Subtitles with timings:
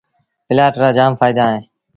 [0.47, 1.65] پلآٽ رآ جآم ڦآئيدآ اهيݩ۔